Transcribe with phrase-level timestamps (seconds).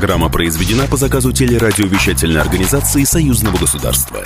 [0.00, 4.24] Программа произведена по заказу телерадиовещательной организации Союзного государства.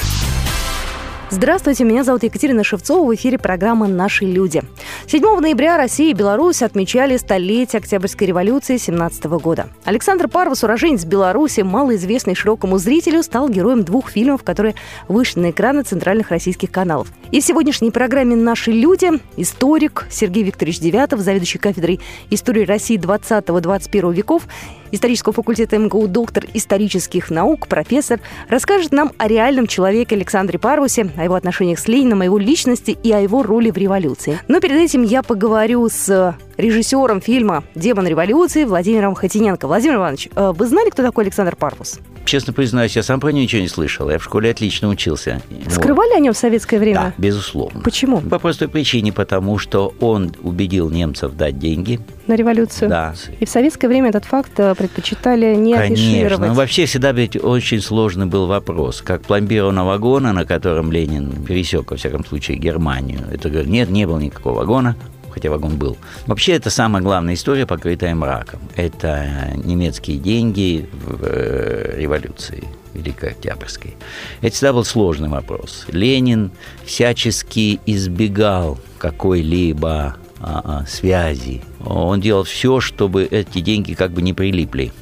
[1.31, 3.05] Здравствуйте, меня зовут Екатерина Шевцова.
[3.05, 4.63] В эфире программа «Наши люди».
[5.09, 9.67] 7 ноября Россия и Беларусь отмечали столетие Октябрьской революции 17 года.
[9.85, 14.77] Александр Парвус, уроженец Беларуси, малоизвестный широкому зрителю, стал героем двух фильмов, которые
[15.09, 17.09] вышли на экраны центральных российских каналов.
[17.33, 21.99] И в сегодняшней программе «Наши люди» историк Сергей Викторович Девятов, заведующий кафедрой
[22.31, 24.45] истории России 20-21 веков,
[24.95, 31.25] исторического факультета МГУ, доктор исторических наук, профессор, расскажет нам о реальном человеке Александре Парвусе, о
[31.25, 34.39] его отношениях с Лениным, о его личности и о его роли в революции.
[34.49, 39.67] Но перед этим я поговорю с режиссером фильма «Демон революции» Владимиром Хотиненко.
[39.67, 42.01] Владимир Иванович, э, вы знали, кто такой Александр Парвус?
[42.25, 44.09] Честно признаюсь, я сам про него ничего не слышал.
[44.11, 45.43] Я в школе отлично учился.
[45.69, 46.17] Скрывали вот.
[46.17, 46.95] о нем в советское время?
[46.95, 47.81] Да, безусловно.
[47.83, 48.21] Почему?
[48.21, 52.01] По простой причине, потому что он убедил немцев дать деньги.
[52.27, 52.89] На революцию?
[52.89, 53.15] Да.
[53.41, 56.47] И в советское время этот факт э, предпочитали не Конечно.
[56.49, 59.03] Ну, вообще всегда ведь очень сложный был вопрос.
[59.03, 63.21] Как пломбированного вагона, на котором Ленин пересек, во всяком случае, Германию.
[63.31, 64.97] Это нет, не было никакого вагона
[65.35, 65.97] хотя вагон был.
[66.27, 68.61] Вообще, это самая главная история, покрытая мраком.
[68.77, 72.65] Это немецкие деньги в э, революции.
[72.95, 73.97] Великой Октябрьской.
[74.41, 75.85] Это всегда был сложный вопрос.
[75.89, 76.53] Ленин
[76.85, 81.63] всячески избегал какой-либо а, а, связи.
[81.85, 84.93] Он делал все, чтобы эти деньги как бы не прилипли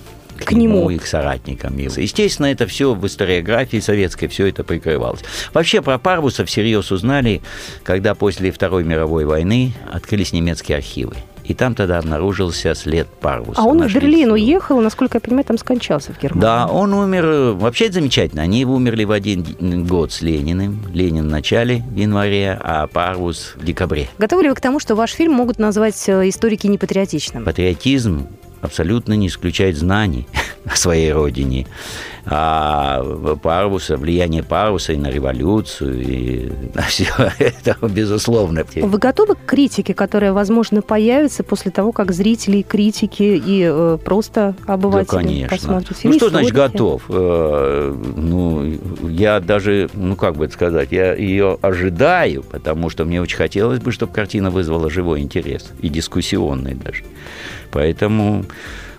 [0.44, 1.76] к, к нему и к соратникам.
[1.76, 5.20] Естественно, это все в историографии советской, все это прикрывалось.
[5.52, 7.42] Вообще про Парвуса всерьез узнали,
[7.82, 11.14] когда после Второй мировой войны открылись немецкие архивы.
[11.44, 13.60] И там тогда обнаружился след Парвуса.
[13.60, 16.40] А он в Берлин уехал, насколько я понимаю, там скончался в Германии.
[16.40, 17.54] Да, он умер...
[17.56, 18.42] Вообще это замечательно.
[18.42, 20.84] Они умерли в один год с Лениным.
[20.92, 24.08] Ленин в начале в январе, а Парвус в декабре.
[24.18, 27.44] Готовы ли вы к тому, что ваш фильм могут назвать э, историки непатриотичным?
[27.44, 28.28] Патриотизм
[28.62, 30.26] абсолютно не исключает знаний
[30.64, 31.66] о своей родине.
[32.24, 33.02] А
[33.42, 37.06] Парвуса, влияние Парвуса и на революцию, и на все
[37.38, 38.64] это, безусловно.
[38.76, 44.54] Вы готовы к критике, которая, возможно, появится после того, как зрители, критики и э, просто
[44.66, 45.48] обыватели да, конечно.
[45.48, 46.12] посмотрят фильм?
[46.12, 47.02] Ну, что значит готов?
[47.08, 53.20] Э, ну, я даже, ну, как бы это сказать, я ее ожидаю, потому что мне
[53.20, 57.02] очень хотелось бы, чтобы картина вызвала живой интерес, и дискуссионный даже.
[57.72, 58.44] Поэтому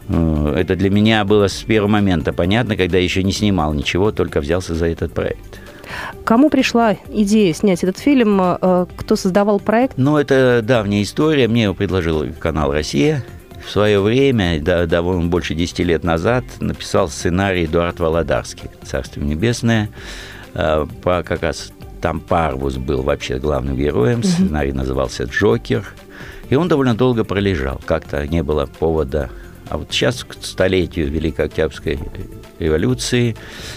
[0.09, 4.11] э, это для меня было с первого момента понятно, когда я еще не снимал ничего,
[4.11, 5.61] только взялся за этот проект.
[6.25, 8.39] Кому пришла идея снять этот фильм?
[8.41, 9.97] Э, кто создавал проект?
[9.97, 11.47] Ну, это давняя история.
[11.47, 13.23] Мне его предложил канал «Россия».
[13.65, 19.89] В свое время, да, довольно больше 10 лет назад, написал сценарий Эдуард Володарский «Царство небесное».
[20.53, 24.23] Э, по, как раз там Парвус был вообще главным героем.
[24.23, 25.93] Сценарий назывался «Джокер».
[26.53, 27.81] И он довольно долго пролежал.
[27.83, 29.31] Как-то не было повода
[29.69, 31.97] а вот сейчас, к столетию Великой Октябрьской
[32.59, 33.35] революции,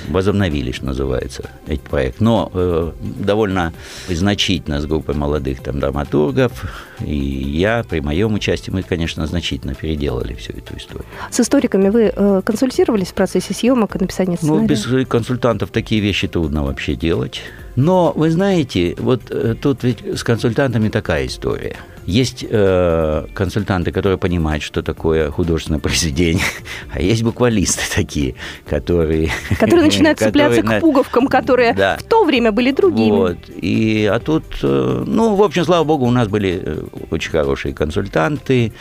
[0.09, 2.21] возобновили, что называется, этот проект.
[2.21, 3.73] Но э, довольно
[4.07, 6.53] значительно с группой молодых там драматургов,
[7.01, 11.07] и я при моем участии, мы, конечно, значительно переделали всю эту историю.
[11.31, 14.61] С историками вы э, консультировались в процессе съемок и написания сценария?
[14.61, 17.41] Ну, без консультантов такие вещи трудно вообще делать.
[17.77, 21.77] Но, вы знаете, вот э, тут ведь с консультантами такая история–
[22.07, 26.45] есть э, консультанты, которые понимают, что такое художественное произведение,
[26.93, 29.31] а есть буквалисты такие, которые...
[29.59, 31.97] Которые начинают цепляться к пуговкам, которые да.
[31.99, 33.11] в то время были другими.
[33.11, 33.39] Вот.
[33.49, 37.75] И, а тут, э, ну, в общем, слава богу, у нас были э, очень хорошие
[37.75, 38.73] консультанты.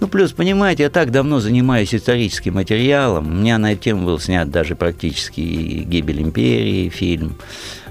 [0.00, 3.28] Ну, плюс, понимаете, я так давно занимаюсь историческим материалом.
[3.28, 7.36] У меня на эту тему был снят даже практически «Гибель империи» фильм.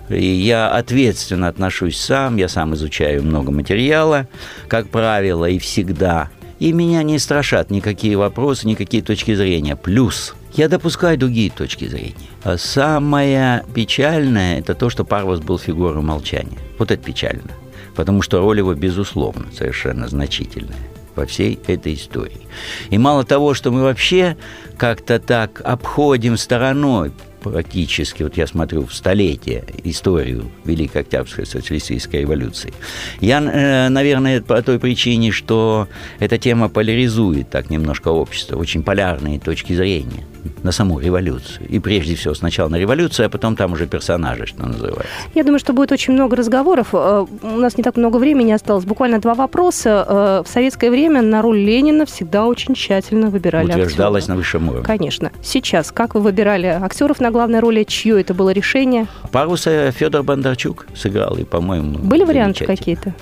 [0.09, 4.27] И я ответственно отношусь сам, я сам изучаю много материала,
[4.67, 6.29] как правило, и всегда.
[6.59, 9.75] И меня не страшат никакие вопросы, никакие точки зрения.
[9.75, 12.15] Плюс я допускаю другие точки зрения.
[12.43, 16.57] А самое печальное– это то, что Парвус был фигурой молчания.
[16.77, 17.51] Вот это печально.
[17.95, 20.77] Потому что роль его, безусловно, совершенно значительная
[21.15, 22.47] во всей этой истории.
[22.89, 24.37] И мало того, что мы вообще
[24.77, 32.73] как-то так обходим стороной практически, вот я смотрю в столетие историю Великой Октябрьской социалистической революции.
[33.19, 35.87] Я, э, наверное, по той причине, что
[36.19, 40.25] эта тема поляризует так немножко общество, очень полярные точки зрения
[40.63, 41.67] на саму революцию.
[41.67, 45.07] И прежде всего сначала на революцию, а потом там уже персонажи, что называется.
[45.33, 46.89] Я думаю, что будет очень много разговоров.
[46.93, 48.85] Э, у нас не так много времени осталось.
[48.85, 50.05] Буквально два вопроса.
[50.07, 54.29] Э, в советское время на роль Ленина всегда очень тщательно выбирали Утверждалось актеров.
[54.29, 54.85] на высшем уровне.
[54.85, 55.31] Конечно.
[55.41, 57.83] Сейчас, как вы выбирали актеров на главной роли?
[57.83, 59.07] Чье это было решение?
[59.31, 63.13] Паруса Федор Бондарчук сыграл, и, по-моему, Были варианты какие-то?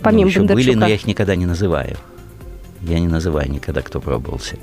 [0.00, 0.66] Помимо ну, Бондарчука?
[0.66, 1.96] Были, но я их никогда не называю.
[2.82, 4.56] Я не называю никогда, кто пробовался.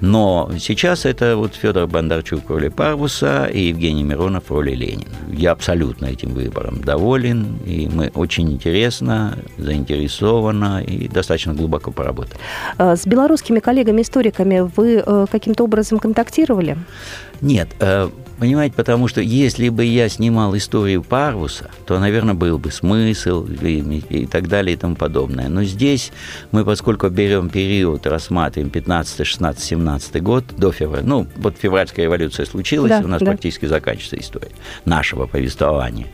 [0.00, 5.10] Но сейчас это вот Федор Бондарчук в роли Парвуса и Евгений Миронов в роли Ленина.
[5.28, 12.38] Я абсолютно этим выбором доволен, и мы очень интересно, заинтересованно и достаточно глубоко поработали.
[12.78, 16.76] А, с белорусскими коллегами-историками вы э, каким-то образом контактировали?
[17.40, 22.70] Нет, э, Понимаете, потому что если бы я снимал историю Парвуса, то, наверное, был бы
[22.70, 23.78] смысл и,
[24.10, 25.48] и так далее и тому подобное.
[25.48, 26.12] Но здесь
[26.52, 32.44] мы, поскольку берем период, рассматриваем 15, 16, 17 год до февраля, ну, вот февральская революция
[32.44, 33.26] случилась, да, у нас да.
[33.26, 34.52] практически заканчивается история
[34.84, 36.08] нашего повествования.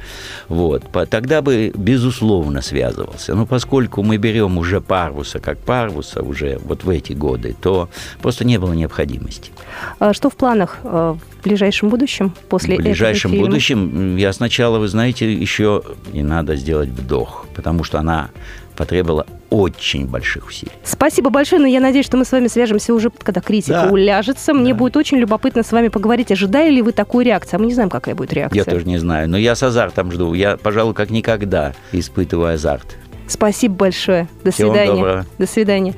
[0.49, 3.35] Вот, тогда бы, безусловно, связывался.
[3.35, 7.89] Но поскольку мы берем уже Парвуса как Парвуса уже вот в эти годы, то
[8.21, 9.51] просто не было необходимости.
[9.99, 14.79] А что в планах э, в ближайшем будущем после В ближайшем этого будущем я сначала,
[14.79, 15.83] вы знаете, еще
[16.13, 18.31] не надо сделать вдох, потому что она
[18.77, 20.73] потребовала очень больших усилий.
[20.83, 23.91] Спасибо большое, но я надеюсь, что мы с вами свяжемся уже, когда критика да.
[23.91, 24.55] уляжется.
[24.55, 24.79] Мне да.
[24.79, 26.33] будет очень любопытно с вами поговорить.
[26.33, 27.59] Ожидали ли вы такую реакцию?
[27.59, 28.59] А мы не знаем, какая будет реакция.
[28.59, 30.33] Я тоже не знаю, но я с азартом жду.
[30.33, 32.97] Я, пожалуй, как никогда испытываю азарт.
[33.29, 34.29] Спасибо большое.
[34.43, 34.95] До Всего свидания.
[34.95, 35.27] Доброго.
[35.39, 35.95] До свидания.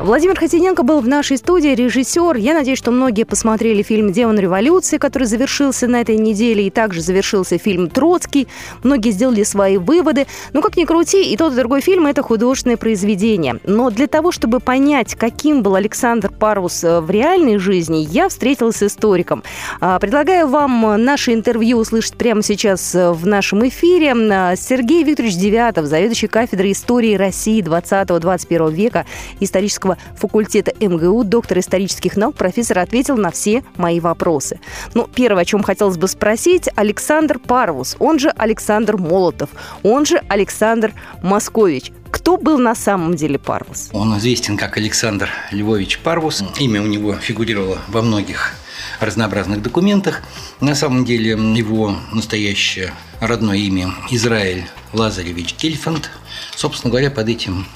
[0.00, 2.36] Владимир Хотиненко был в нашей студии, режиссер.
[2.36, 7.02] Я надеюсь, что многие посмотрели фильм «Демон революции», который завершился на этой неделе, и также
[7.02, 8.48] завершился фильм «Троцкий».
[8.82, 10.26] Многие сделали свои выводы.
[10.54, 13.60] Ну, как ни крути, и тот, и другой фильм– это художественное произведение.
[13.64, 18.76] Но для того, чтобы понять, каким был Александр Парус э, в реальной жизни, я встретилась
[18.76, 19.42] с историком.
[19.82, 24.14] А, предлагаю вам наше интервью услышать прямо сейчас э, в нашем эфире.
[24.14, 29.04] А, Сергей Викторович Девятов, заведующий кафедрой истории России 20-21 века
[29.40, 34.60] исторического исторического факультета МГУ, доктор исторических наук, профессор ответил на все мои вопросы.
[34.94, 39.50] Ну, первое, о чем хотелось бы спросить, Александр Парвус, он же Александр Молотов,
[39.82, 40.92] он же Александр
[41.22, 41.92] Москович.
[42.10, 43.88] Кто был на самом деле Парвус?
[43.92, 46.42] Он известен как Александр Львович Парвус.
[46.58, 48.54] Имя у него фигурировало во многих
[49.00, 50.22] разнообразных документах.
[50.60, 56.10] На самом деле его настоящее родное имя Израиль Лазаревич Гельфанд.
[56.56, 57.66] Собственно говоря, под этим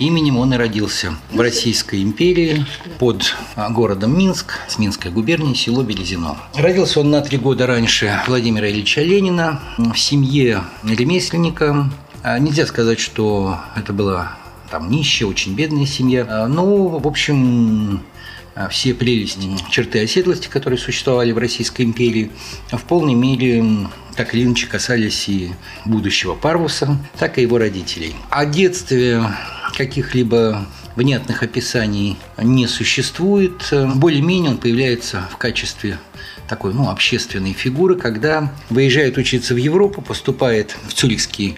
[0.00, 2.66] именем он и родился в Российской империи
[2.98, 3.36] под
[3.70, 6.36] городом Минск, с Минской губернии, село Белезино.
[6.54, 11.90] Родился он на три года раньше Владимира Ильича Ленина в семье ремесленника.
[12.22, 14.36] А нельзя сказать, что это была
[14.70, 16.46] там нищая, очень бедная семья.
[16.48, 18.02] Ну, в общем,
[18.70, 19.38] все прелести,
[19.70, 22.30] черты оседлости, которые существовали в Российской империи,
[22.70, 23.64] в полной мере
[24.20, 25.52] так или иначе касались и
[25.86, 28.14] будущего Парвуса, так и его родителей.
[28.28, 29.24] О детстве
[29.74, 33.72] каких-либо внятных описаний не существует.
[33.94, 35.98] Более-менее он появляется в качестве
[36.50, 41.56] такой ну, общественной фигуры, когда выезжает учиться в Европу, поступает в Цюрихский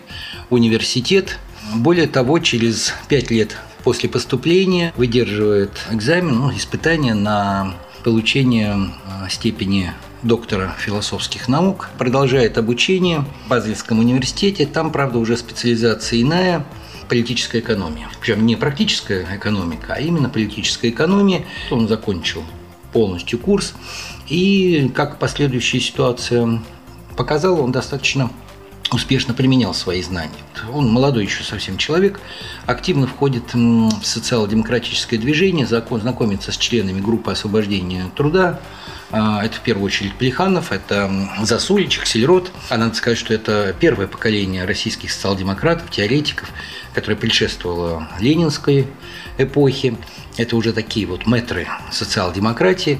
[0.49, 1.39] университет.
[1.75, 7.75] Более того, через пять лет после поступления выдерживает экзамен, ну, испытание на
[8.05, 9.93] получение э, степени
[10.23, 14.67] доктора философских наук, продолжает обучение в Базельском университете.
[14.67, 16.65] Там, правда, уже специализация иная–
[17.09, 18.09] политическая экономия.
[18.21, 21.45] Причем не практическая экономика, а именно политическая экономия.
[21.71, 22.43] Он закончил
[22.93, 23.75] полностью курс.
[24.29, 26.63] И как последующая ситуация
[27.17, 28.31] показала, он достаточно
[28.91, 30.31] успешно применял свои знания.
[30.73, 32.21] Он молодой еще совсем человек,
[32.67, 38.61] активно входит в социал-демократическое движение, знакомится с членами группы освобождения труда,
[39.15, 41.11] а, это в первую очередь Плеханов, это
[41.43, 42.51] Засулич, Аксельрод.
[42.71, 46.51] А надо сказать, что это первое поколение российских социал-демократов, теоретиков,
[46.95, 48.87] которое предшествовало ленинской
[49.37, 49.97] эпохе.
[50.39, 52.99] Это уже такие вот метры социал-демократии.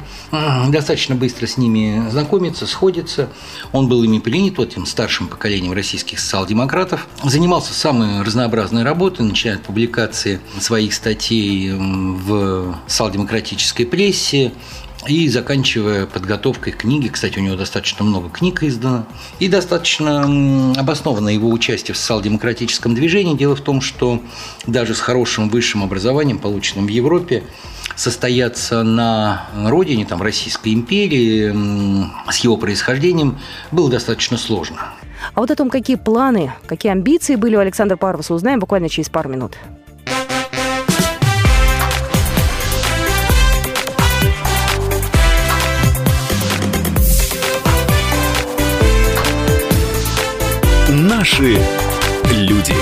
[0.69, 3.29] Достаточно быстро с ними знакомиться, сходится.
[3.73, 7.09] Он был ими принят, вот этим старшим поколением российских социал-демократов.
[7.25, 14.53] Занимался самой разнообразной работой, начиная от публикации своих статей в социал-демократической прессе,
[15.07, 19.07] и заканчивая подготовкой книги, кстати, у него достаточно много книг издано,
[19.39, 23.37] и достаточно обоснованно его участие в социал-демократическом движении.
[23.37, 24.23] Дело в том, что
[24.67, 27.43] даже с хорошим высшим образованием, полученным в Европе,
[27.97, 31.53] состояться на родине, там, Российской империи,
[32.31, 33.39] с его происхождением,
[33.71, 34.79] было достаточно сложно.
[35.35, 39.09] А вот о том, какие планы, какие амбиции были у Александра Парвуса, узнаем буквально через
[39.09, 39.57] пару минут.
[51.23, 51.57] Наши
[52.33, 52.75] люди.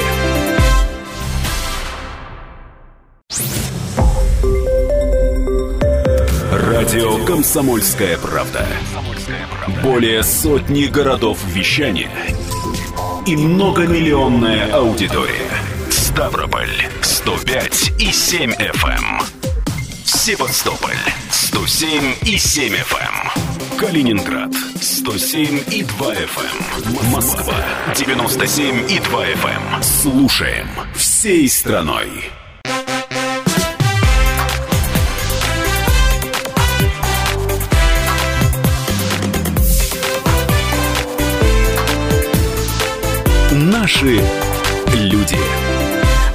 [6.51, 8.67] Радио Комсомольская правда".
[9.83, 12.09] Более сотни городов вещания
[13.27, 15.51] и многомиллионная аудитория.
[15.91, 19.23] Ставрополь 105 и 7 FM.
[20.07, 20.97] Севастополь
[21.31, 23.60] 107 и 7 FM.
[23.81, 27.11] Калининград 107 и 2 FM.
[27.11, 27.55] Москва
[27.97, 29.83] 97 и 2 FM.
[29.83, 32.11] Слушаем всей страной.
[43.51, 44.23] Наши
[44.93, 45.39] люди.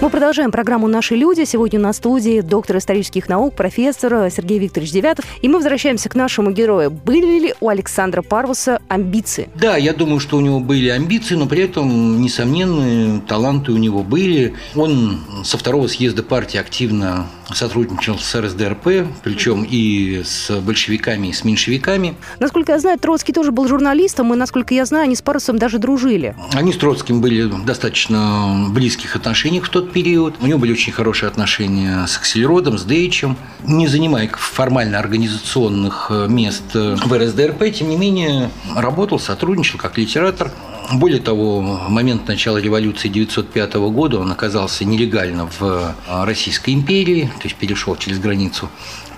[0.06, 1.46] Мы продолжаем программу «Наши люди».
[1.46, 5.26] Сегодня на студии доктор исторических наук, профессор Сергей Викторович Девятов.
[5.42, 6.92] И мы возвращаемся к нашему герою.
[6.92, 9.50] Были ли у Александра Парвуса амбиции?
[9.56, 14.04] Да, я думаю, что у него были амбиции, но при этом, несомненно, таланты у него
[14.04, 14.54] были.
[14.76, 21.44] Он со второго съезда партии активно сотрудничал с РСДРП, причем и с большевиками, и с
[21.44, 22.16] меньшевиками.
[22.40, 25.78] Насколько я знаю, Троцкий тоже был журналистом, и, насколько я знаю, они с Парусом даже
[25.78, 26.36] дружили.
[26.54, 30.36] Они с Троцким были в достаточно близких отношениях в тот период.
[30.42, 33.38] У него были очень хорошие отношения с Акселеродом, с Дейчем.
[33.64, 39.98] Не занимая формально организационных э, мест э, в РСДРП, тем не менее, работал, сотрудничал как
[39.98, 40.52] литератор.
[40.94, 47.32] Более того, в момент начала революции 1905 года он оказался нелегально в э, Российской империи,
[47.40, 48.70] то есть перешел через границу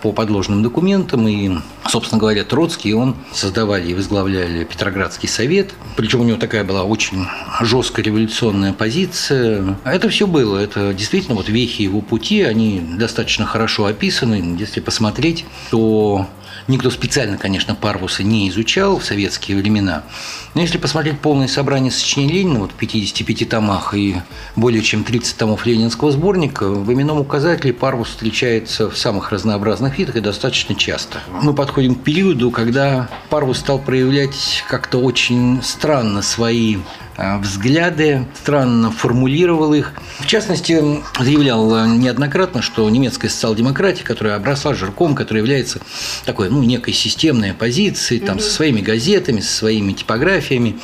[0.02, 1.28] по подложным документам.
[1.28, 1.58] И,
[1.88, 5.74] собственно говоря, Троцкий он создавали и возглавляли Петроградский совет.
[5.96, 7.26] Причем у него такая была очень
[7.62, 9.78] жесткая революционная позиция.
[9.84, 10.58] Это все было.
[10.58, 14.56] Это действительно вот вехи его пути, они достаточно хорошо описаны.
[14.60, 16.28] Если посмотреть, то
[16.68, 20.04] Никто специально, конечно, Парвуса не изучал в советские времена.
[20.54, 24.18] Но если посмотреть полное собрание сочинений Ленина вот в 55 томах и
[24.58, 30.18] более чем 30 томов ленинского сборника, в именном указателе Парвус встречается в самых разнообразных видах
[30.18, 31.20] и достаточно часто.
[31.42, 36.78] Мы подходим к периоду, когда Парвус стал проявлять как-то очень странно свои
[37.18, 39.94] взгляды, странно формулировал их.
[40.20, 45.80] В частности, заявлял неоднократно, что немецкая социал-демократия, которая обросла жирком, которая является
[46.26, 50.78] такой, ну, некой системной оппозицией, там, со своими газетами, со своими типографиями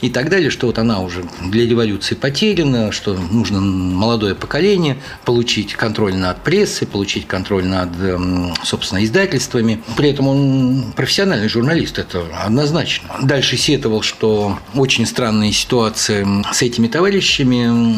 [0.00, 5.74] и так далее, что вот она уже для революции потеряна, что нужно молодое поколение получить
[5.74, 9.82] контроль над прессой, получить контроль над, эм, собственно, издательствами.
[9.96, 13.10] При этом он профессиональный журналист, это однозначно.
[13.22, 17.96] Дальше сетовал, что очень странные ситуации ситуация с этими товарищами,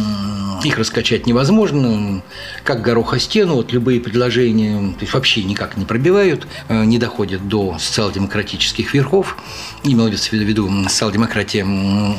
[0.64, 2.22] их раскачать невозможно,
[2.64, 7.46] как гороха стену, вот любые предложения то есть вообще никак не пробивают, э, не доходят
[7.46, 9.36] до социал-демократических верхов,
[9.84, 11.66] имелось в виду социал-демократия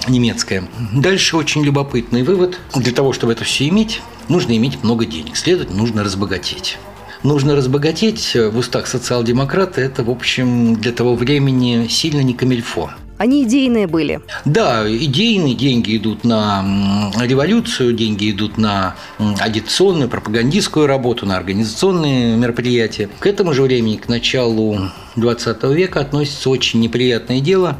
[0.07, 0.69] немецкая.
[0.93, 2.59] Дальше очень любопытный вывод.
[2.75, 6.77] Для того, чтобы это все иметь, нужно иметь много денег, следовательно, нужно разбогатеть
[7.23, 12.91] нужно разбогатеть в устах социал-демократа, это, в общем, для того времени сильно не камильфо.
[13.17, 14.21] Они идейные были.
[14.45, 18.95] Да, идейные деньги идут на революцию, деньги идут на
[19.39, 23.09] агитационную, пропагандистскую работу, на организационные мероприятия.
[23.19, 27.77] К этому же времени, к началу 20 века, относится очень неприятное дело,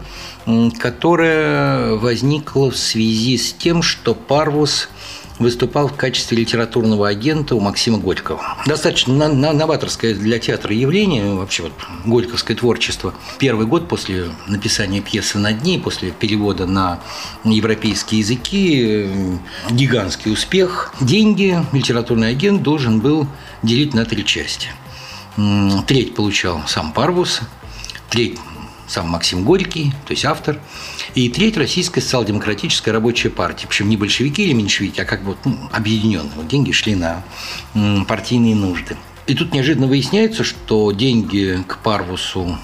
[0.79, 4.89] которое возникло в связи с тем, что Парвус
[5.39, 8.41] выступал в качестве литературного агента у Максима Горького.
[8.65, 11.74] Достаточно новаторское для театра явление, вообще вот
[12.06, 13.13] горьковское творчество.
[13.38, 17.00] Первый год после написания пьесы «На дне», после перевода на
[17.44, 19.10] европейские языки,
[19.70, 20.94] гигантский успех.
[21.00, 23.27] Деньги литературный агент должен был
[23.63, 24.70] делить на три части.
[25.86, 27.41] Треть получал сам Парвус,
[28.10, 28.39] треть
[28.88, 30.60] сам Максим Горький, то есть автор,
[31.18, 33.68] и треть Российская социал-демократическая рабочая партия.
[33.68, 36.32] Причем не большевики или меньшевики, а как бы ну, объединенные.
[36.36, 37.24] Вот деньги шли на
[38.08, 38.96] партийные нужды.
[39.26, 42.60] И тут неожиданно выясняется, что деньги к Парвусу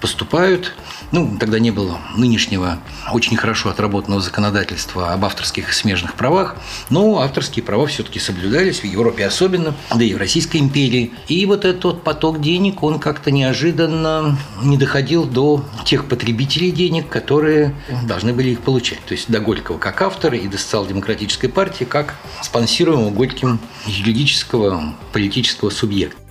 [0.00, 0.74] поступают
[1.14, 2.78] ну, тогда не было нынешнего
[3.12, 6.56] очень хорошо отработанного законодательства об авторских и смежных правах,
[6.90, 11.12] но авторские права все-таки соблюдались, в Европе особенно, да и в Российской империи.
[11.28, 17.74] И вот этот поток денег, он как-то неожиданно не доходил до тех потребителей денег, которые
[18.08, 19.04] должны были их получать.
[19.06, 25.70] То есть до Горького как автора и до социал-демократической партии как спонсируемого Горьким юридического политического
[25.70, 26.23] субъекта.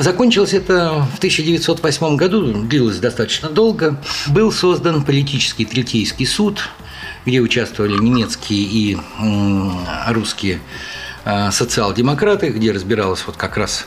[0.00, 4.00] Закончилось это в 1908 году, длилось достаточно долго.
[4.28, 6.68] Был создан политический Третейский суд,
[7.24, 8.98] где участвовали немецкие и
[10.08, 10.60] русские
[11.24, 13.86] а, социал-демократы, где разбиралось вот как раз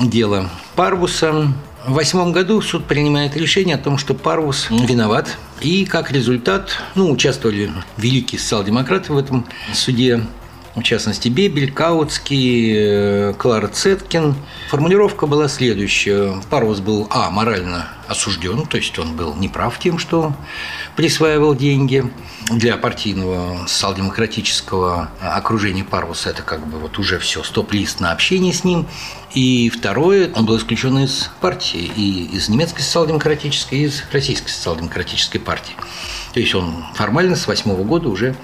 [0.00, 1.52] дело Парвуса.
[1.86, 5.36] В восьмом году суд принимает решение о том, что Парвус виноват.
[5.60, 10.22] И как результат, ну, участвовали великие социал-демократы в этом суде
[10.74, 14.34] в частности, Бебель, Каутский, э, Клара Цеткин.
[14.70, 16.34] Формулировка была следующая.
[16.50, 20.32] Парус был, а, морально осужден, то есть он был неправ тем, что
[20.96, 22.04] присваивал деньги.
[22.50, 28.64] Для партийного социал-демократического окружения Парвуса это как бы вот уже все, стоп-лист на общение с
[28.64, 28.86] ним.
[29.34, 35.38] И второе, он был исключен из партии, и из немецкой социал-демократической, и из российской социал-демократической
[35.38, 35.74] партии.
[36.34, 38.34] То есть он формально с восьмого года уже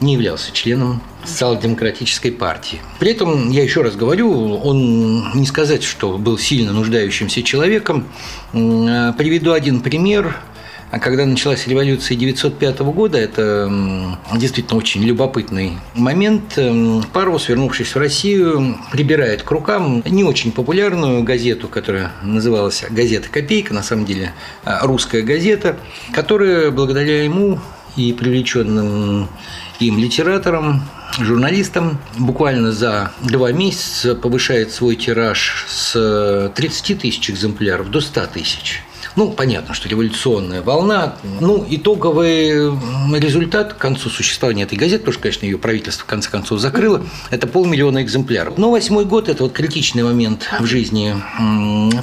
[0.00, 2.80] не являлся членом социал-демократической партии.
[2.98, 8.06] При этом, я еще раз говорю, он не сказать, что был сильно нуждающимся человеком.
[9.16, 10.36] Приведу один пример.
[10.90, 16.58] Когда началась революция 1905 года, это действительно очень любопытный момент.
[17.12, 23.72] Парвус, вернувшись в Россию, прибирает к рукам не очень популярную газету, которая называлась «Газета Копейка»,
[23.72, 24.32] на самом деле
[24.64, 25.76] а, русская газета,
[26.12, 27.58] которая благодаря ему
[27.96, 29.28] и привлеченным
[29.80, 30.82] им литераторам
[31.18, 38.82] журналистам буквально за два месяца повышает свой тираж с 30 тысяч экземпляров до 100 тысяч.
[39.16, 41.16] Ну, понятно, что революционная волна.
[41.40, 42.70] Ну, итоговый
[43.18, 47.02] результат к концу существования этой газеты, потому что, конечно, ее правительство в конце концов закрыло,
[47.30, 48.58] это полмиллиона экземпляров.
[48.58, 51.14] Но восьмой год– это вот критичный момент в жизни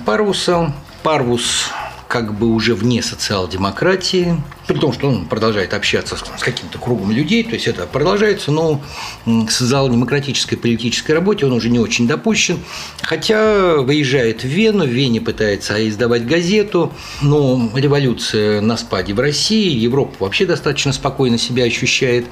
[0.06, 0.74] Парвуса.
[1.04, 1.70] Парвус
[2.14, 7.44] как бы уже вне социал-демократии, при том, что он продолжает общаться с каким-то кругом людей,
[7.44, 8.84] то есть это продолжается, но
[9.26, 12.60] к социал-демократической политической работе он уже не очень допущен,
[13.02, 16.94] хотя выезжает в Вену, в Вене пытается издавать газету,
[17.24, 22.28] но революция на спаде в России, Европа вообще достаточно спокойно себя ощущает,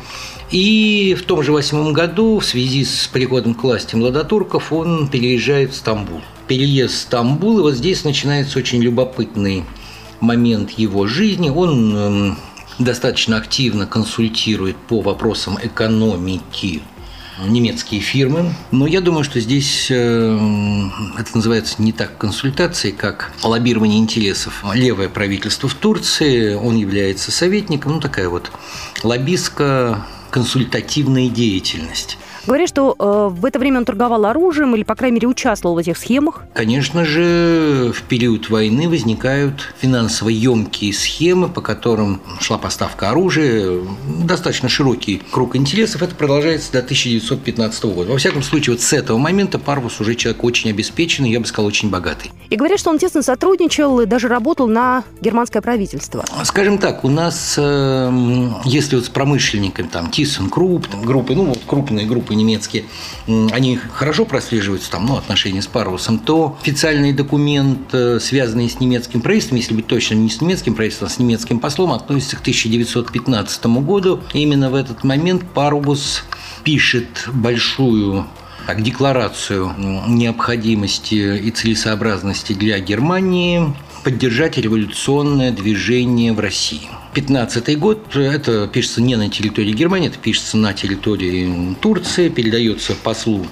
[0.51, 5.71] и в том же восьмом году в связи с приходом к власти младотурков он переезжает
[5.71, 6.21] в Стамбул
[6.51, 9.63] переезд в Стамбул, и вот здесь начинается очень любопытный
[10.19, 11.49] момент его жизни.
[11.49, 12.37] Он эм,
[12.77, 16.81] достаточно активно консультирует по вопросам экономики
[17.47, 18.53] немецкие фирмы.
[18.71, 24.65] Но я думаю, что здесь эм, это называется не так консультацией, как лоббирование интересов.
[24.73, 28.51] Левое правительство в Турции, он является советником, ну такая вот
[29.03, 32.17] лоббистская консультативная деятельность.
[32.45, 35.77] Говорят, что э, в это время он торговал оружием или, по крайней мере, участвовал в
[35.77, 36.43] этих схемах.
[36.53, 43.79] Конечно же, в период войны возникают финансово емкие схемы, по которым шла поставка оружия,
[44.23, 46.01] достаточно широкий круг интересов.
[46.01, 48.11] Это продолжается до 1915 года.
[48.11, 51.67] Во всяком случае, вот с этого момента Парвус уже человек очень обеспеченный, я бы сказал,
[51.67, 52.31] очень богатый.
[52.49, 56.25] И говорят, что он тесно сотрудничал и даже работал на германское правительство.
[56.43, 61.59] Скажем так, у нас, эм, если вот с промышленниками, там, Тиссен Крупп, группы, ну, вот
[61.65, 62.85] крупные группы группы немецкие,
[63.27, 69.21] они хорошо прослеживаются, там, ну, отношения с Парусом, то официальный документ, э, связанный с немецким
[69.21, 73.81] правительством, если быть точно не с немецким правительством, а с немецким послом, относится к 1915
[73.81, 74.21] году.
[74.33, 76.23] Именно в этот момент Парубус
[76.63, 78.25] пишет большую
[78.67, 79.73] так, декларацию
[80.07, 86.89] необходимости и целесообразности для Германии поддержать революционное движение в России.
[87.13, 93.45] 15 год, это пишется не на территории Германии, это пишется на территории Турции, передается послу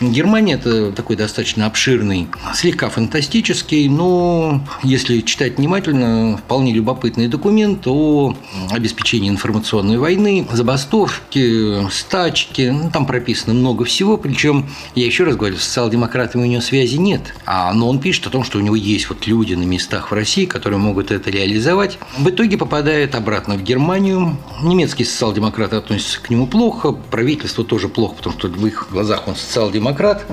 [0.00, 0.54] Германии.
[0.54, 8.36] Это такой достаточно обширный, слегка фантастический, но если читать внимательно, вполне любопытный документ о
[8.70, 12.70] обеспечении информационной войны, забастовки, стачки.
[12.70, 16.96] Ну, там прописано много всего, причем, я еще раз говорю, с социал-демократами у него связи
[16.96, 17.34] нет.
[17.44, 20.14] А, но он пишет о том, что у него есть вот люди на местах в
[20.14, 21.98] России, которые могут это реализовать.
[22.18, 24.36] В итоге попадает уезжает обратно в Германию.
[24.62, 29.36] Немецкие социал-демократы относятся к нему плохо, правительство тоже плохо, потому что в их глазах он
[29.36, 30.26] социал-демократ.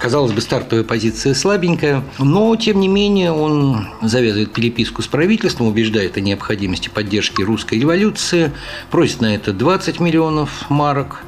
[0.00, 6.16] Казалось бы, стартовая позиция слабенькая, но, тем не менее, он завязывает переписку с правительством, убеждает
[6.16, 8.50] о необходимости поддержки русской революции,
[8.90, 11.22] просит на это 20 миллионов марок.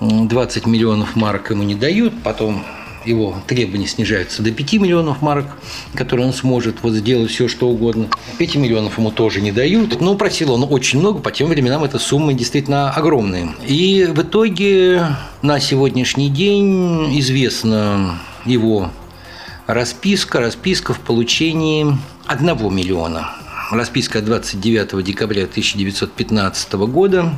[0.00, 2.62] 20 миллионов марок ему не дают, потом
[3.06, 5.46] его требования снижаются до 5 миллионов марок,
[5.94, 8.08] которые он сможет вот сделать все, что угодно.
[8.38, 10.00] 5 миллионов ему тоже не дают.
[10.00, 13.54] Но просил он очень много, по тем временам эта сумма действительно огромная.
[13.66, 18.90] И в итоге на сегодняшний день известна его
[19.66, 23.30] расписка, расписка в получении 1 миллиона.
[23.70, 27.32] Расписка 29 декабря 1915 года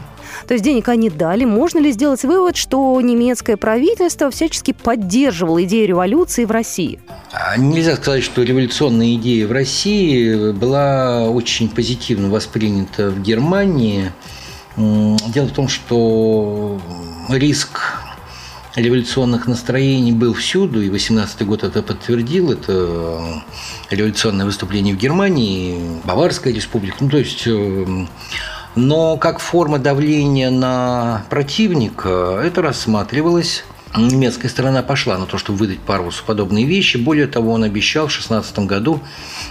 [0.46, 1.44] то есть денег они дали.
[1.44, 7.00] Можно ли сделать вывод, что немецкое правительство всячески поддерживало идею революции в России?
[7.32, 14.12] А, нельзя сказать, что революционная идея в России была очень позитивно воспринята в Германии.
[14.76, 16.80] Дело в том, что
[17.28, 17.80] риск
[18.76, 22.52] революционных настроений был всюду, и 18 год это подтвердил.
[22.52, 23.42] Это
[23.90, 26.96] революционное выступление в Германии, Баварская республика.
[27.00, 28.06] Ну, то есть э,
[28.74, 33.64] но как форма давления на противника это рассматривалось
[33.96, 36.96] немецкая сторона пошла на то, чтобы выдать Парвусу подобные вещи.
[36.96, 39.00] Более того, он обещал в 16 году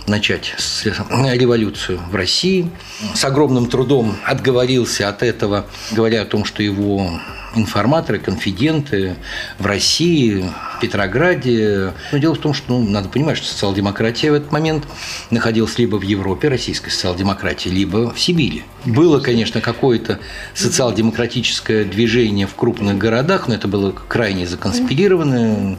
[0.05, 0.53] начать
[0.83, 2.69] революцию в России.
[3.13, 7.19] С огромным трудом отговорился от этого, говоря о том, что его
[7.57, 9.15] информаторы, конфиденты
[9.59, 10.45] в России,
[10.77, 11.93] в Петрограде.
[12.11, 14.85] Но дело в том, что ну, надо понимать, что социал-демократия в этот момент
[15.31, 18.63] находилась либо в Европе, российская социал-демократия, либо в Сибири.
[18.85, 20.19] Было, конечно, какое-то
[20.53, 25.77] социал-демократическое движение в крупных городах, но это было крайне законспирированное.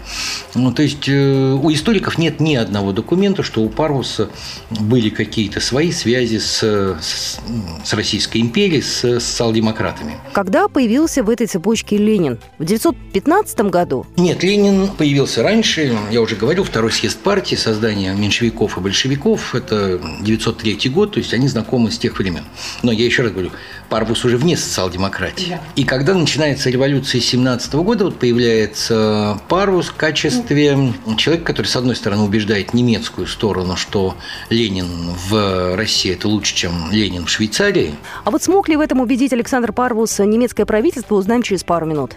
[0.54, 4.28] Ну, то есть э, у историков нет ни одного документа, что у Парвуса
[4.70, 6.62] были какие-то свои связи с,
[7.00, 7.40] с,
[7.84, 10.16] с Российской империей, с социал-демократами.
[10.32, 11.67] Когда появился в этой цепочке
[11.98, 12.38] Ленин?
[12.59, 14.07] В 1915 году?
[14.16, 15.96] Нет, Ленин появился раньше.
[16.11, 19.54] Я уже говорил, второй съезд партии, создание меньшевиков и большевиков.
[19.54, 22.44] Это 903 год, то есть они знакомы с тех времен.
[22.83, 23.50] Но я еще раз говорю,
[23.88, 25.50] Парвус уже вне социал-демократии.
[25.50, 25.61] Да.
[25.76, 31.96] И когда начинается революция 17 года, вот появляется Парвус в качестве человека, который, с одной
[31.96, 34.16] стороны, убеждает немецкую сторону, что
[34.50, 34.87] Ленин
[35.28, 37.94] в России– это лучше, чем Ленин в Швейцарии.
[38.24, 42.14] А вот смог ли в этом убедить Александр Парвус немецкое правительство, узнаем через пару минут.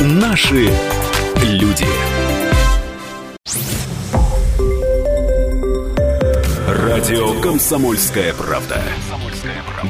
[0.00, 0.70] Наши
[1.42, 1.86] люди.
[6.68, 8.80] Радио Комсомольская правда".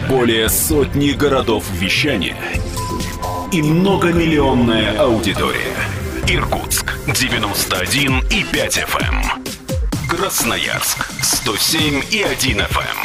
[0.08, 2.36] Более сотни городов вещания
[3.52, 5.74] и многомиллионная аудитория.
[6.28, 6.77] Иркутск
[7.14, 9.00] 91 и 5 FM.
[9.00, 9.44] Эм.
[10.08, 12.96] Красноярск 107 и 1 FM.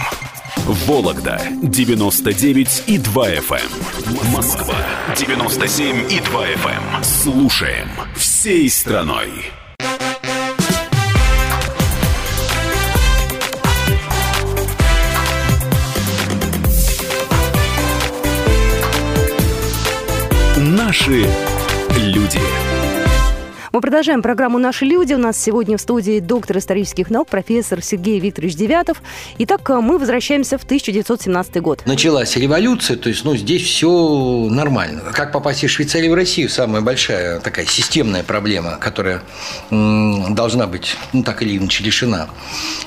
[0.85, 3.59] Вологда 99 и 2 FM.
[3.61, 4.31] Эм.
[4.31, 4.75] Москва
[5.15, 6.97] 97 и 2 FM.
[6.97, 7.03] Эм.
[7.03, 9.29] Слушаем всей страной.
[20.57, 21.25] Наши
[21.95, 22.72] люди.
[23.73, 25.15] Мы продолжаем программу «Наши люди».
[25.15, 29.01] У нас сегодня в студии доктор исторических наук, профессор Сергей Викторович Девятов.
[29.39, 31.81] Итак, мы возвращаемся в 1917 год.
[31.87, 35.01] Началась революция, то есть ну, здесь все нормально.
[35.11, 39.23] Как попасть из Швейцарии в Россию– самая большая такая системная проблема, которая
[39.71, 42.29] должна быть ну, так или иначе решена.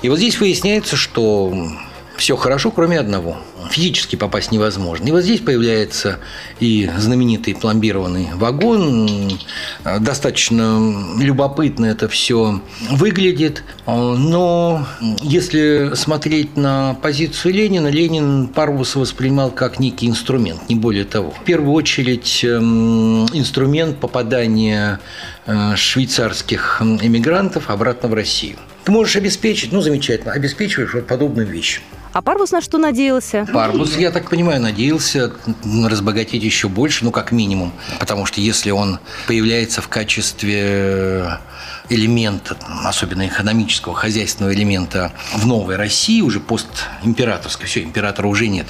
[0.03, 1.53] И вот здесь выясняется, что
[2.17, 3.37] все хорошо, кроме одного.
[3.71, 5.09] Физически попасть невозможно.
[5.09, 6.19] И вот здесь появляется
[6.61, 9.39] и знаменитый пломбированный вагон.
[10.01, 13.65] Достаточно любопытно это все выглядит.
[13.87, 14.87] Но
[15.21, 21.33] если смотреть на позицию Ленина, Ленин Парвуса воспринимал как некий инструмент, не более того.
[21.33, 25.01] В первую очередь эм, инструмент попадания
[25.47, 28.57] э, швейцарских эмигрантов обратно в Россию.
[28.85, 31.83] Ты можешь обеспечить, ну, замечательно, обеспечиваешь вот подобную вещь.
[32.17, 33.47] А Парвус на что надеялся?
[33.53, 35.33] Парвус, я так понимаю, надеялся
[35.85, 37.75] разбогатеть еще больше, ну, как минимум.
[38.01, 41.39] Потому что если он появляется в качестве
[41.89, 48.67] элемента, особенно экономического, хозяйственного элемента в новой России, уже постимператорской, все, императора уже нет,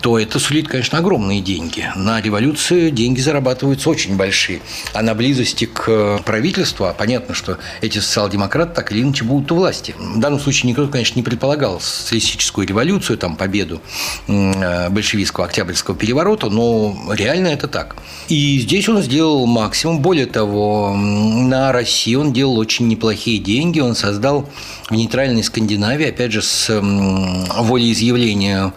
[0.00, 1.90] то это сулит, конечно, огромные деньги.
[1.96, 4.60] На революцию деньги зарабатываются очень большие.
[4.94, 9.56] А на близости к правительству, а понятно, что эти социал-демократы так или иначе будут у
[9.56, 9.94] власти.
[9.98, 13.80] В данном случае никто, конечно, не предполагал социалистическую революцию, там, победу
[14.26, 17.96] большевистского октябрьского переворота, но реально это так.
[18.28, 20.00] И здесь он сделал максимум.
[20.00, 23.80] Более того, на России он делал очень неплохие деньги.
[23.80, 24.48] Он создал
[24.88, 28.72] в нейтральной Скандинавии, опять же, с волеизъявления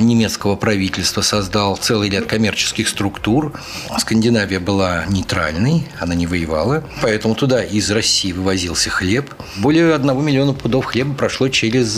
[0.00, 3.52] немецкого правительства, создал целый ряд коммерческих структур.
[3.98, 9.34] Скандинавия была нейтральной, она не воевала, поэтому туда из России вывозился хлеб.
[9.56, 11.96] Более одного миллиона пудов хлеба прошло через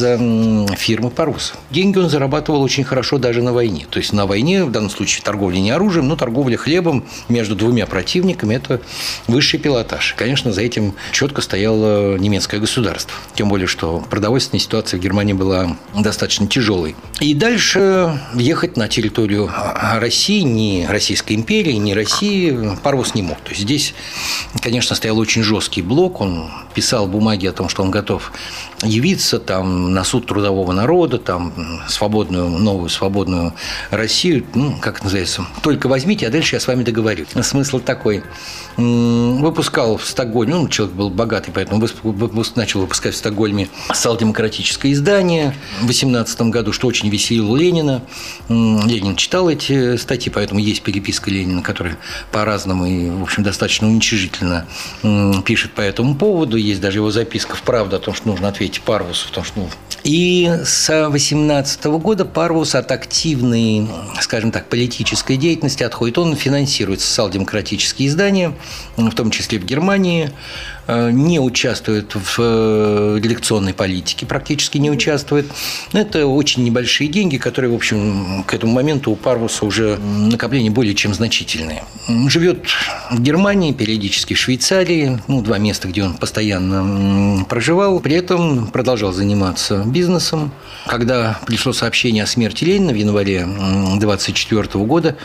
[0.79, 1.55] фирмы Парус.
[1.70, 3.87] Деньги он зарабатывал очень хорошо даже на войне.
[3.90, 7.87] То есть на войне, в данном случае торговля не оружием, но торговля хлебом между двумя
[7.87, 8.81] противниками– это
[9.27, 10.14] высший пилотаж.
[10.16, 13.14] Конечно, за этим четко стояло немецкое государство.
[13.35, 16.96] Тем более, что продовольственная ситуация в Германии была достаточно тяжелой.
[17.20, 17.78] И дальше
[18.35, 19.51] ехать на территорию
[19.99, 23.38] России, ни Российской империи, ни России Парвус не мог.
[23.41, 23.95] То есть здесь,
[24.61, 26.21] конечно, стоял очень жесткий блок.
[26.21, 28.33] Он писал бумаги о том, что он готов
[28.83, 31.53] явиться там, на суд трудового народа, там,
[31.88, 33.55] свободную, новую свободную
[33.91, 37.29] Россию, ну, как это называется, только возьмите, а дальше я с вами договорюсь.
[37.43, 38.23] Смысл такой.
[38.77, 41.85] Выпускал в Стокгольме, ну, человек был богатый, поэтому
[42.55, 48.03] начал выпускать в Стокгольме социал-демократическое издание в 18 году, что очень веселило Ленина.
[48.49, 51.99] Ленин читал эти статьи, поэтому есть переписка Ленина, которая
[52.33, 54.66] по-разному и, в общем, достаточно уничижительно
[55.44, 56.57] пишет по этому поводу.
[56.57, 59.68] Есть даже его записка в «Правду» о том, что нужно ответить Парвусу, потому что
[60.05, 63.88] и с 18 года Парвус от активной,
[64.21, 66.18] скажем так, политической деятельности отходит.
[66.18, 68.55] Он финансирует социал-демократические издания,
[68.97, 75.46] в том числе в Германии, Э, не участвует в э, редакционной политике, практически не участвует.
[75.92, 80.94] Это очень небольшие деньги, которые, в общем, к этому моменту у Парвуса уже накопления более
[80.94, 81.85] чем значительные.
[82.29, 82.64] Живет
[83.11, 88.01] в Германии, периодически в Швейцарии, ну, два места, где он постоянно проживал.
[88.01, 90.53] При этом продолжал заниматься бизнесом.
[90.87, 93.46] Когда пришло сообщение о смерти Ленина в январе
[94.01, 95.16] 24 года,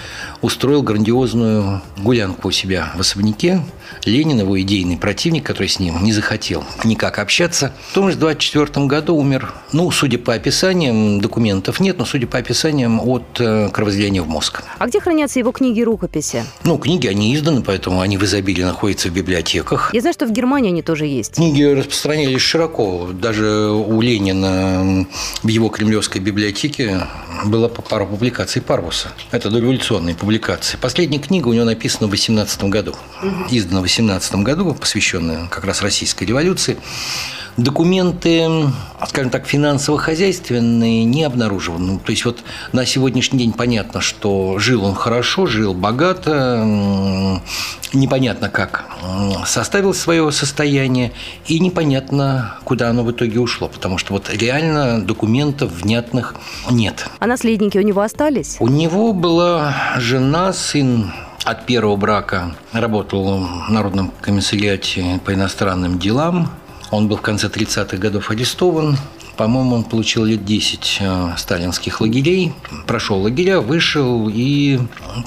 [0.42, 3.62] устроил грандиозную гулянку у себя в особняке.
[4.06, 7.74] Ленин, его идейный противник, который с ним не захотел никак общаться.
[7.92, 12.38] В том же 24 году умер, ну, судя по описаниям, документов нет, но судя по
[12.38, 14.64] описаниям, от э, кровоизлияния в мозг.
[14.80, 16.44] А где хранятся его книги и рукописи?
[16.64, 19.94] Ну, книги, они изданы, поэтому они в изобилии находятся в библиотеках.
[19.94, 21.36] Я знаю, что в Германии они тоже есть.
[21.36, 23.10] Книги распространялись широко.
[23.14, 25.06] Даже у Ленина
[25.42, 27.08] в его кремлевской библиотеке
[27.46, 29.10] была пара публикаций Парвуса.
[29.32, 30.78] Это дореволюционные публикации.
[30.78, 32.96] Последняя книга у него написана в 18 году.
[33.50, 36.78] Издана в 18 году, посвященная как раз российской революции.
[37.58, 38.50] Документы,
[39.10, 41.80] скажем так, финансово-хозяйственные не обнаружены.
[41.80, 42.40] Ну, то есть вот
[42.72, 46.64] на сегодняшний день понятно, что жил он хорошо, жил богато,
[47.92, 48.86] непонятно как
[49.46, 51.12] составил свое состояние,
[51.48, 56.36] и непонятно, куда оно в итоге ушло, потому что вот реально документов внятных
[56.72, 57.06] нет.
[57.20, 58.56] А наследники у него остались?
[58.60, 61.12] У него была жена, сын
[61.44, 66.50] от первого брака работал в Народном комиссариате по иностранным делам.
[66.92, 68.98] Он был в конце 30-х годов арестован.
[69.36, 72.54] По-моему, он получил лет 10 э, сталинских лагерей,
[72.86, 74.80] прошел лагеря, вышел и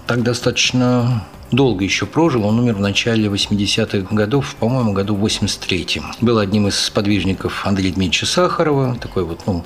[0.07, 2.47] так достаточно долго еще прожил.
[2.47, 6.05] Он умер в начале 80-х годов, по-моему, году в 83-м.
[6.21, 9.65] Был одним из сподвижников Андрея Дмитриевича Сахарова, такой вот, ну,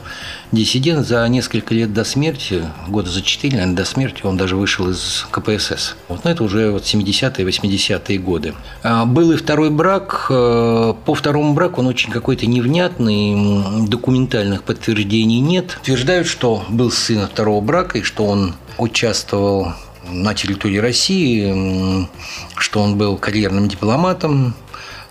[0.52, 1.06] диссидент.
[1.06, 5.26] За несколько лет до смерти, года за четыре, наверное, до смерти, он даже вышел из
[5.30, 5.96] КПСС.
[6.08, 8.54] Вот, но это уже вот 70-е, 80-е годы.
[8.82, 10.26] А был и второй брак.
[10.30, 15.78] Э, по второму браку он очень какой-то невнятный, документальных подтверждений нет.
[15.82, 19.74] Утверждают, что был сын второго брака и что он участвовал
[20.08, 22.08] на территории России,
[22.56, 24.54] что он был карьерным дипломатом,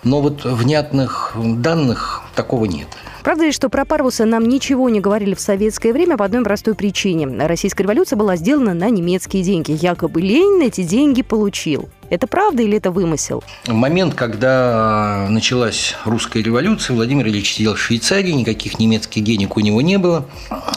[0.03, 2.87] но вот внятных данных такого нет.
[3.23, 6.73] Правда ли, что про Парвуса нам ничего не говорили в советское время по одной простой
[6.73, 7.27] причине?
[7.47, 9.71] Российская революция была сделана на немецкие деньги.
[9.71, 11.89] Якобы Ленин эти деньги получил.
[12.09, 13.43] Это правда или это вымысел?
[13.65, 19.59] В момент, когда началась русская революция, Владимир Ильич сидел в Швейцарии, никаких немецких денег у
[19.59, 20.25] него не было.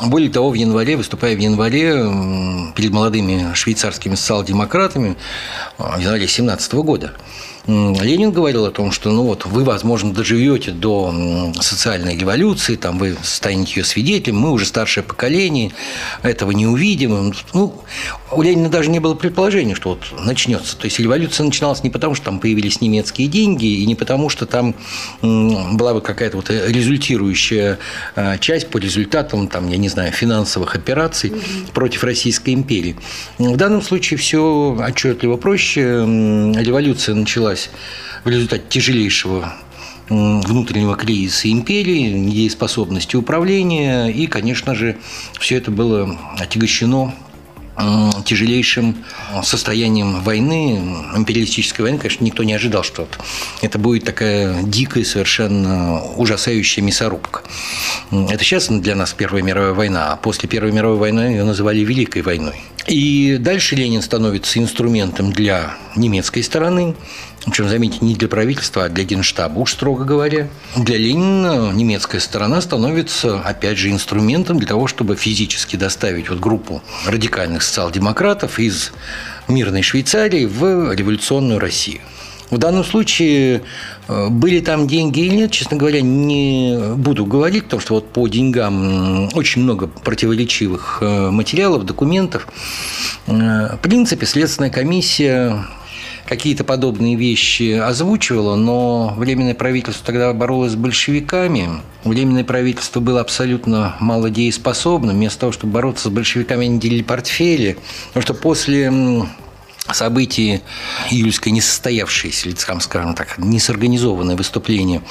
[0.07, 5.17] Более того, в январе, выступая в январе перед молодыми швейцарскими социал-демократами,
[5.79, 7.13] в январе 17 года,
[7.67, 13.17] Ленин говорил о том, что ну вот вы, возможно, доживете до социальной революции, там вы
[13.23, 15.71] станете ее свидетелем, мы уже старшее поколение,
[16.23, 17.33] этого не увидим.
[17.55, 17.83] Ну,
[18.33, 20.77] у Ленина даже не было предположения, что вот начнется.
[20.77, 24.47] То есть революция начиналась не потому, что там появились немецкие деньги, и не потому, что
[24.47, 24.75] там
[25.21, 27.79] была бы какая-то вот результирующая
[28.17, 32.97] а, часть по результатам, там, я не знаю, финансовых операций mm против Российской империи.
[33.39, 35.83] В данном случае все отчетливо проще.
[35.83, 37.52] Революция началась
[38.25, 39.53] в результате тяжелейшего
[40.09, 44.97] внутреннего кризиса империи, недееспособности управления, и, конечно же,
[45.39, 47.15] все это было отягощено
[48.27, 48.97] тяжелейшим
[49.43, 50.79] состоянием войны,
[51.17, 53.09] империалистической войны, конечно, никто не ожидал, что
[53.63, 57.43] это будет такая дикая, совершенно ужасающая мясорубка.
[58.11, 62.21] Это сейчас для нас Первая мировая война, а после Первой мировой войны ее называли Великой
[62.21, 62.63] войной.
[62.89, 66.95] И дальше Ленин становится инструментом для немецкой стороны,
[67.47, 70.49] причем, заметьте, не для правительства, а для Генштаба, уж строго говоря.
[70.77, 76.83] Для Ленина немецкая сторона становится, опять же, инструментом для того, чтобы физически доставить вот группу
[77.07, 78.93] радикальных социал-демократов из
[79.49, 82.01] мирной Швейцарии в революционную Россию.
[82.53, 83.63] В данном случае
[84.09, 88.29] э, были там деньги или нет, честно говоря, не буду говорить, потому что вот по
[88.29, 92.47] деньгам очень много противоречивых э, материалов, документов.
[93.27, 95.65] Э, в принципе, Следственная комиссия
[96.27, 101.69] какие-то подобные вещи озвучивала, но Временное правительство тогда боролось с большевиками.
[102.05, 105.17] Временное правительство было абсолютно малодееспособным.
[105.17, 107.79] Вместо того, чтобы бороться с большевиками, они делили портфели.
[108.09, 108.91] Потому что после
[109.95, 110.63] событии
[111.11, 115.03] июльской несостоявшееся, или, скажем так, несорганизованное выступление,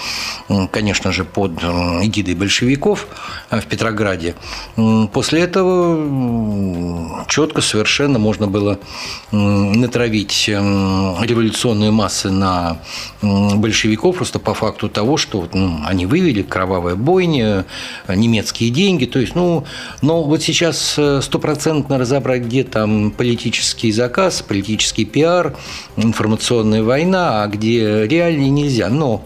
[0.72, 3.08] конечно же, под эгидой большевиков
[3.50, 4.36] в Петрограде.
[5.14, 8.80] После этого четко совершенно можно было
[9.32, 12.80] натравить революционные массы на
[13.22, 17.66] большевиков просто по факту того, что ну, они вывели кровавая бойня,
[18.08, 19.06] немецкие деньги.
[19.06, 19.66] То есть, ну,
[20.02, 24.71] но вот сейчас стопроцентно разобрать, где там политический заказ, политический
[25.06, 25.58] пиар,
[25.98, 28.90] информационная война, а где реально нельзя.
[28.90, 29.26] Но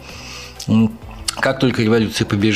[1.39, 2.53] как только революция побеждает,